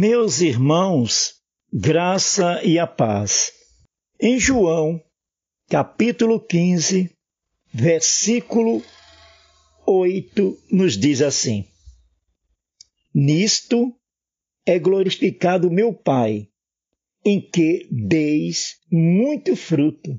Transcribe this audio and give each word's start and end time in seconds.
Meus 0.00 0.40
irmãos, 0.40 1.40
graça 1.72 2.62
e 2.62 2.78
a 2.78 2.86
paz. 2.86 3.50
Em 4.20 4.38
João, 4.38 5.02
capítulo 5.68 6.38
15, 6.38 7.10
versículo 7.74 8.80
8, 9.84 10.56
nos 10.70 10.96
diz 10.96 11.20
assim: 11.20 11.68
Nisto 13.12 13.92
é 14.64 14.78
glorificado 14.78 15.68
meu 15.68 15.92
Pai, 15.92 16.48
em 17.24 17.40
que 17.40 17.88
deis 17.90 18.76
muito 18.88 19.56
fruto, 19.56 20.16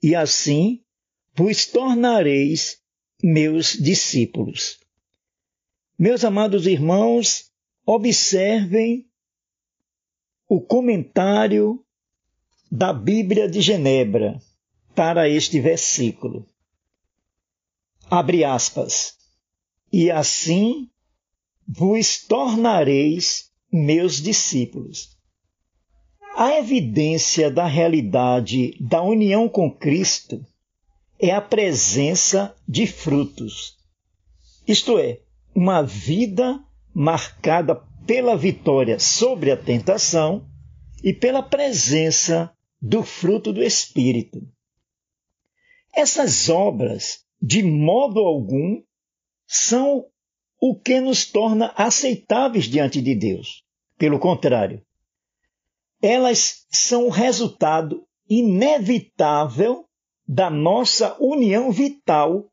e 0.00 0.14
assim 0.14 0.80
vos 1.34 1.66
tornareis 1.66 2.78
meus 3.20 3.72
discípulos. 3.72 4.78
Meus 5.98 6.22
amados 6.22 6.68
irmãos, 6.68 7.51
Observem 7.84 9.06
o 10.48 10.60
comentário 10.60 11.84
da 12.70 12.92
Bíblia 12.92 13.48
de 13.48 13.60
Genebra 13.60 14.40
para 14.94 15.28
este 15.28 15.60
versículo. 15.60 16.46
Abre 18.10 18.44
aspas. 18.44 19.16
E 19.92 20.10
assim 20.10 20.90
vos 21.66 22.18
tornareis 22.18 23.50
meus 23.70 24.20
discípulos. 24.20 25.16
A 26.36 26.58
evidência 26.58 27.50
da 27.50 27.66
realidade 27.66 28.76
da 28.80 29.02
união 29.02 29.48
com 29.48 29.70
Cristo 29.70 30.44
é 31.18 31.30
a 31.30 31.40
presença 31.40 32.54
de 32.66 32.86
frutos, 32.86 33.76
isto 34.66 34.98
é, 34.98 35.20
uma 35.54 35.82
vida 35.82 36.62
marcada 36.94 37.74
pela 38.06 38.36
vitória 38.36 38.98
sobre 38.98 39.50
a 39.50 39.56
tentação 39.56 40.46
e 41.02 41.12
pela 41.12 41.42
presença 41.42 42.52
do 42.80 43.02
fruto 43.02 43.52
do 43.52 43.62
Espírito. 43.62 44.40
Essas 45.94 46.48
obras, 46.48 47.24
de 47.40 47.62
modo 47.62 48.20
algum, 48.20 48.82
são 49.46 50.06
o 50.60 50.74
que 50.78 51.00
nos 51.00 51.26
torna 51.26 51.72
aceitáveis 51.76 52.64
diante 52.66 53.00
de 53.00 53.14
Deus. 53.14 53.64
Pelo 53.98 54.18
contrário, 54.18 54.84
elas 56.00 56.66
são 56.70 57.06
o 57.06 57.10
resultado 57.10 58.06
inevitável 58.28 59.86
da 60.26 60.48
nossa 60.48 61.16
união 61.20 61.70
vital 61.70 62.50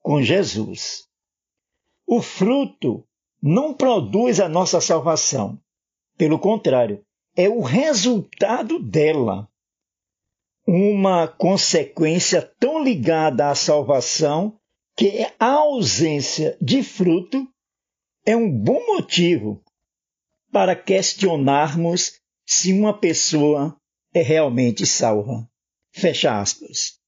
com 0.00 0.22
Jesus. 0.22 1.04
O 2.06 2.22
fruto 2.22 3.05
não 3.42 3.74
produz 3.74 4.40
a 4.40 4.48
nossa 4.48 4.80
salvação. 4.80 5.60
Pelo 6.16 6.38
contrário, 6.38 7.04
é 7.36 7.48
o 7.48 7.60
resultado 7.60 8.78
dela. 8.78 9.48
Uma 10.66 11.28
consequência 11.28 12.42
tão 12.58 12.82
ligada 12.82 13.50
à 13.50 13.54
salvação 13.54 14.58
que 14.96 15.26
a 15.38 15.52
ausência 15.52 16.56
de 16.60 16.82
fruto 16.82 17.46
é 18.24 18.34
um 18.34 18.50
bom 18.50 18.84
motivo 18.86 19.62
para 20.50 20.74
questionarmos 20.74 22.18
se 22.46 22.72
uma 22.72 22.98
pessoa 22.98 23.76
é 24.12 24.22
realmente 24.22 24.86
salva. 24.86 25.48
Fecha 25.92 26.40
aspas. 26.40 26.98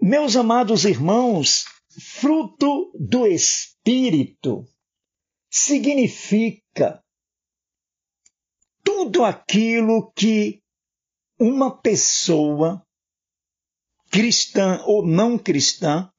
Meus 0.00 0.34
amados 0.34 0.84
irmãos, 0.84 1.64
fruto 2.00 2.92
do 2.98 3.26
Espírito 3.26 4.64
significa 5.50 7.02
tudo 8.82 9.24
aquilo 9.24 10.12
que 10.12 10.62
uma 11.38 11.76
pessoa, 11.80 12.86
cristã 14.10 14.82
ou 14.84 15.06
não 15.06 15.38
cristã, 15.38 16.10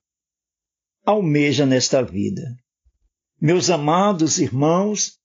almeja 1.05 1.65
nesta 1.65 2.03
vida. 2.03 2.41
Meus 3.39 3.69
amados 3.69 4.37
irmãos, 4.37 5.19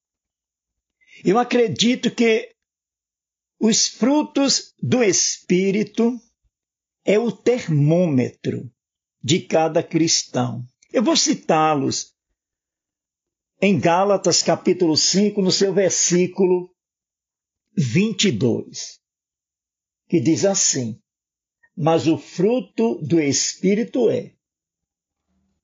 eu 1.25 1.38
acredito 1.38 2.14
que 2.14 2.54
os 3.60 3.88
frutos 3.88 4.75
do 4.81 5.03
Espírito 5.03 6.19
é 7.04 7.19
o 7.19 7.31
termômetro 7.32 8.72
de 9.23 9.41
cada 9.41 9.83
cristão. 9.83 10.65
Eu 10.93 11.03
vou 11.03 11.17
citá-los 11.17 12.15
em 13.61 13.79
Gálatas 13.79 14.43
capítulo 14.43 14.97
5, 14.97 15.43
no 15.43 15.51
seu 15.51 15.75
versículo 15.75 16.71
22, 17.77 19.01
que 20.09 20.21
diz 20.21 20.45
assim: 20.45 21.01
Mas 21.77 22.06
o 22.06 22.17
fruto 22.17 23.01
do 23.03 23.21
Espírito 23.21 24.09
é 24.11 24.33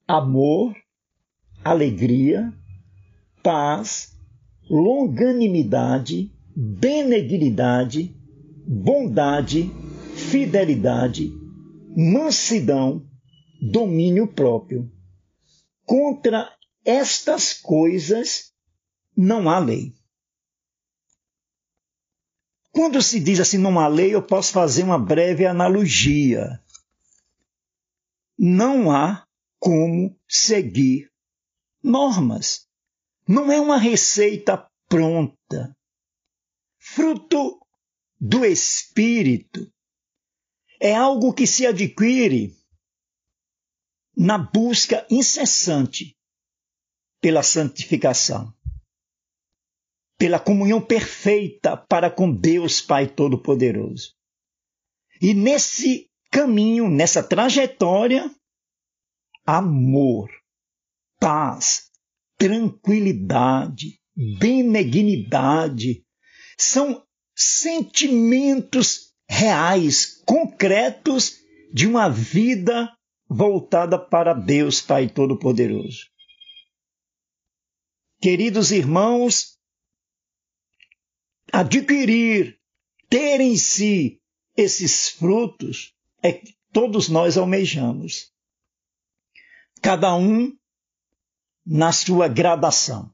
amor, 0.07 0.75
alegria, 1.65 2.53
paz, 3.43 4.13
longanimidade, 4.69 6.33
benignidade, 6.57 8.15
bondade, 8.67 9.71
fidelidade, 10.15 11.33
mansidão, 11.97 13.07
domínio 13.71 14.29
próprio. 14.29 14.91
Contra 15.87 16.55
estas 16.85 17.53
coisas 17.53 18.53
não 19.17 19.49
há 19.49 19.59
lei. 19.59 19.95
Quando 22.71 23.01
se 23.01 23.21
diz 23.21 23.41
assim 23.41 23.59
não 23.59 23.79
há 23.79 23.87
lei, 23.89 24.15
eu 24.15 24.23
posso 24.23 24.53
fazer 24.53 24.83
uma 24.83 24.99
breve 24.99 25.47
analogia. 25.47 26.61
Não 28.37 28.91
há 28.91 29.27
como 29.59 30.19
seguir 30.29 31.11
normas. 31.83 32.69
Não 33.27 33.51
é 33.51 33.61
uma 33.61 33.79
receita 33.79 34.69
pronta. 34.89 35.75
Fruto 36.79 37.61
do 38.21 38.45
espírito 38.45 39.73
é 40.81 40.95
algo 40.95 41.33
que 41.33 41.47
se 41.47 41.67
adquire 41.67 42.55
na 44.17 44.39
busca 44.39 45.07
incessante 45.11 46.17
pela 47.21 47.43
santificação, 47.43 48.53
pela 50.19 50.39
comunhão 50.39 50.81
perfeita 50.81 51.77
para 51.77 52.11
com 52.11 52.31
Deus 52.31 52.81
Pai 52.81 53.07
Todo-Poderoso. 53.07 54.15
E 55.21 55.35
nesse 55.35 56.11
caminho, 56.31 56.89
nessa 56.89 57.23
trajetória, 57.23 58.31
amor, 59.47 60.31
paz, 61.19 61.91
tranquilidade, 62.37 64.01
benignidade 64.39 66.05
são 66.59 67.05
sentimentos 67.35 69.13
reais, 69.29 70.23
concretos 70.27 71.39
de 71.73 71.87
uma 71.87 72.09
vida 72.09 72.95
voltada 73.29 73.99
para 73.99 74.35
Deus 74.35 74.81
Pai 74.81 75.09
Todo-Poderoso. 75.09 76.07
Queridos 78.21 78.71
irmãos, 78.71 79.59
adquirir, 81.53 82.59
ter 83.09 83.41
em 83.41 83.56
si 83.56 84.21
esses 84.56 85.11
frutos 85.11 85.94
é 86.23 86.32
que 86.32 86.56
todos 86.73 87.09
nós 87.09 87.37
almejamos. 87.37 88.32
Cada 89.82 90.15
um 90.17 90.56
na 91.67 91.93
sua 91.93 92.29
gradação. 92.29 93.12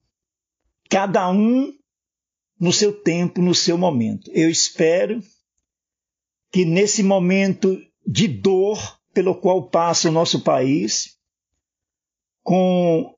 Cada 0.89 1.29
um 1.31 1.73
no 2.59 2.73
seu 2.73 2.93
tempo, 2.93 3.41
no 3.41 3.55
seu 3.55 3.79
momento. 3.79 4.31
Eu 4.33 4.51
espero 4.51 5.23
que 6.53 6.65
nesse 6.65 7.03
momento 7.03 7.81
de 8.07 8.29
dor 8.29 9.00
pelo 9.21 9.39
qual 9.39 9.69
passa 9.69 10.09
o 10.09 10.13
nosso 10.13 10.41
país, 10.41 11.19
com 12.43 13.15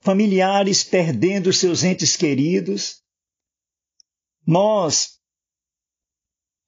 familiares 0.00 0.82
perdendo 0.82 1.52
seus 1.52 1.84
entes 1.84 2.16
queridos, 2.16 3.02
nós, 4.46 5.20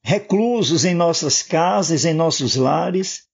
reclusos 0.05 0.85
em 0.85 0.95
nossas 0.95 1.43
casas, 1.43 2.05
em 2.05 2.13
nossos 2.13 2.55
lares, 2.55 3.27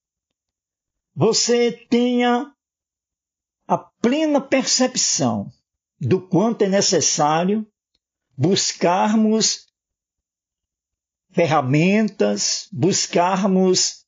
você 1.13 1.73
tenha 1.73 2.55
a 3.67 3.79
plena 3.79 4.41
percepção 4.41 5.51
do 6.01 6.25
quanto 6.25 6.63
é 6.63 6.69
necessário 6.69 7.67
buscarmos 8.37 9.67
ferramentas, 11.33 12.69
buscarmos 12.71 14.07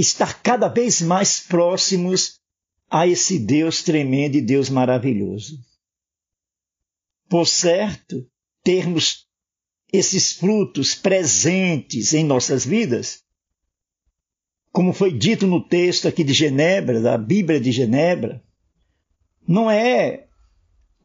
estar 0.00 0.42
cada 0.42 0.68
vez 0.68 1.00
mais 1.00 1.40
próximos 1.40 2.40
a 2.90 3.06
esse 3.06 3.38
Deus 3.38 3.82
tremendo 3.82 4.36
e 4.36 4.40
Deus 4.40 4.68
maravilhoso. 4.68 5.58
por 7.28 7.46
certo, 7.46 8.26
termos 8.64 9.24
esses 9.92 10.32
frutos 10.32 10.96
presentes 10.96 12.12
em 12.12 12.24
nossas 12.24 12.66
vidas, 12.66 13.22
como 14.72 14.92
foi 14.92 15.16
dito 15.16 15.46
no 15.46 15.62
texto 15.62 16.08
aqui 16.08 16.24
de 16.24 16.32
Genebra, 16.32 17.00
da 17.00 17.16
Bíblia 17.16 17.60
de 17.60 17.70
Genebra, 17.70 18.42
não 19.46 19.70
é 19.70 20.26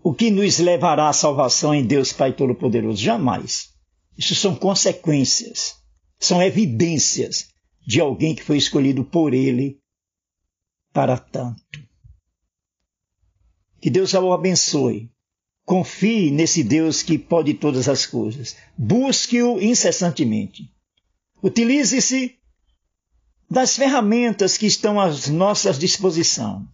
o 0.03 0.13
que 0.13 0.31
nos 0.31 0.57
levará 0.57 1.09
à 1.09 1.13
salvação 1.13 1.74
em 1.74 1.86
Deus 1.86 2.12
Pai 2.12 2.33
Todo-Poderoso, 2.33 3.01
jamais. 3.01 3.69
Isso 4.18 4.33
são 4.33 4.56
consequências, 4.56 5.75
são 6.19 6.42
evidências 6.42 7.55
de 7.86 8.02
alguém 8.02 8.34
que 8.34 8.44
foi 8.44 8.58
escolhido 8.58 9.04
por 9.04 9.34
Ele 9.34 9.80
para 10.92 11.18
tanto. 11.18 11.64
Que 13.80 13.90
Deus 13.90 14.14
o 14.14 14.34
abençoe. 14.34 15.12
Confie 15.66 16.32
nesse 16.32 16.64
Deus 16.64 17.04
que 17.04 17.18
pode 17.18 17.54
todas 17.56 17.90
as 17.90 18.06
coisas. 18.06 18.56
Busque-o 18.78 19.62
incessantemente. 19.62 20.72
Utilize-se 21.42 22.40
das 23.50 23.76
ferramentas 23.76 24.58
que 24.58 24.66
estão 24.66 25.00
à 25.00 25.10
nossa 25.30 25.72
disposição. 25.74 26.68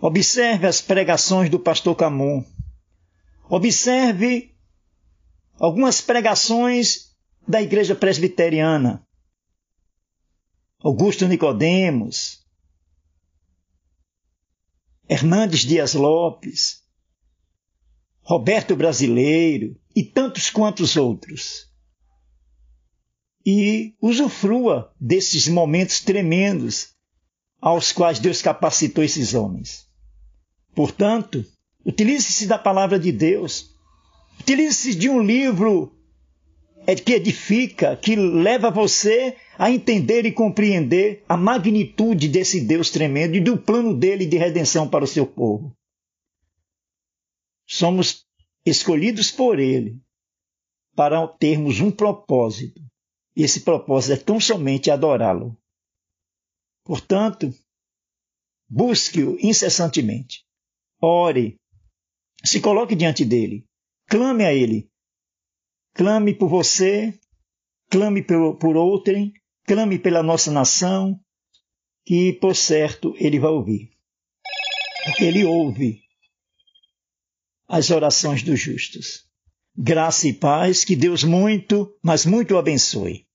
Observe 0.00 0.66
as 0.66 0.80
pregações 0.80 1.50
do 1.50 1.60
pastor 1.60 1.94
Camon. 1.94 2.44
Observe 3.48 4.54
algumas 5.58 6.00
pregações 6.00 7.10
da 7.46 7.60
igreja 7.60 7.94
presbiteriana. 7.94 9.04
Augusto 10.82 11.28
Nicodemos, 11.28 12.42
Hernandes 15.06 15.60
Dias 15.60 15.92
Lopes, 15.92 16.82
Roberto 18.22 18.74
Brasileiro 18.74 19.78
e 19.94 20.02
tantos 20.02 20.48
quantos 20.48 20.96
outros. 20.96 21.70
E 23.44 23.94
usufrua 24.00 24.94
desses 24.98 25.48
momentos 25.48 26.00
tremendos 26.00 26.94
aos 27.60 27.92
quais 27.92 28.18
Deus 28.18 28.40
capacitou 28.40 29.04
esses 29.04 29.34
homens. 29.34 29.86
Portanto, 30.74 31.44
utilize-se 31.84 32.46
da 32.46 32.56
palavra 32.58 32.98
de 32.98 33.12
Deus. 33.12 33.74
Utilize-se 34.40 34.94
de 34.94 35.10
um 35.10 35.20
livro 35.20 35.99
é 36.86 36.94
que 36.94 37.12
edifica, 37.12 37.96
que 37.96 38.16
leva 38.16 38.70
você 38.70 39.36
a 39.58 39.70
entender 39.70 40.24
e 40.24 40.32
compreender 40.32 41.24
a 41.28 41.36
magnitude 41.36 42.28
desse 42.28 42.60
Deus 42.60 42.90
tremendo 42.90 43.36
e 43.36 43.40
do 43.40 43.58
plano 43.58 43.94
dele 43.94 44.26
de 44.26 44.36
redenção 44.36 44.88
para 44.88 45.04
o 45.04 45.08
seu 45.08 45.26
povo. 45.26 45.76
Somos 47.66 48.26
escolhidos 48.64 49.30
por 49.30 49.58
ele 49.58 50.00
para 50.96 51.26
termos 51.28 51.80
um 51.80 51.90
propósito. 51.90 52.80
E 53.36 53.42
esse 53.42 53.60
propósito 53.60 54.12
é 54.12 54.16
tão 54.16 54.40
somente 54.40 54.90
adorá-lo. 54.90 55.56
Portanto, 56.84 57.54
busque-o 58.68 59.38
incessantemente. 59.40 60.44
Ore. 61.00 61.56
Se 62.44 62.60
coloque 62.60 62.96
diante 62.96 63.24
dele. 63.24 63.64
Clame 64.08 64.44
a 64.44 64.52
ele. 64.52 64.89
Clame 66.00 66.32
por 66.32 66.48
você, 66.48 67.12
clame 67.90 68.22
por, 68.22 68.56
por 68.56 68.74
outrem, 68.74 69.34
clame 69.66 69.98
pela 69.98 70.22
nossa 70.22 70.50
nação, 70.50 71.20
que 72.06 72.32
por 72.32 72.56
certo 72.56 73.14
ele 73.18 73.38
vai 73.38 73.50
ouvir. 73.50 73.90
Porque 75.04 75.24
ele 75.24 75.44
ouve 75.44 76.00
as 77.68 77.90
orações 77.90 78.42
dos 78.42 78.58
justos. 78.58 79.26
Graça 79.76 80.26
e 80.26 80.32
paz, 80.32 80.84
que 80.84 80.96
Deus 80.96 81.22
muito, 81.22 81.94
mas 82.02 82.24
muito 82.24 82.56
abençoe. 82.56 83.26